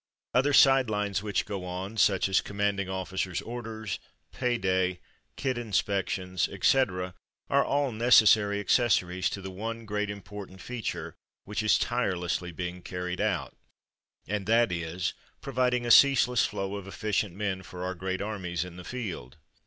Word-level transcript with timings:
Other 0.33 0.51
side 0.51 0.89
lines 0.89 1.21
which 1.21 1.45
go 1.45 1.63
on, 1.63 1.95
such 1.95 2.27
as 2.27 2.41
^'Commanding 2.41 2.89
Officer's 2.91 3.39
orders,'' 3.39 3.99
"pay 4.31 4.57
day," 4.57 4.99
"kit 5.35 5.57
inspec 5.57 6.09
tions," 6.09 6.47
etc., 6.49 7.13
are 7.51 7.63
all 7.63 7.91
necessary 7.91 8.59
accessories 8.59 9.29
to 9.29 9.41
the 9.43 9.51
one 9.51 9.85
great 9.85 10.09
important 10.09 10.59
feature 10.59 11.13
which 11.45 11.61
is 11.61 11.77
tirelessly 11.77 12.51
being 12.51 12.81
carried 12.81 13.21
out, 13.21 13.55
and 14.27 14.47
that 14.47 14.71
is 14.71 15.13
pro 15.39 15.53
viding 15.53 15.85
a 15.85 15.91
ceaseless 15.91 16.47
flow 16.47 16.77
of 16.77 16.87
efficient 16.87 17.35
men 17.35 17.61
for 17.61 17.83
our 17.83 17.93
great 17.93 18.23
armies 18.23 18.65
in 18.65 18.77
the 18.77 18.83
field. 18.83 19.37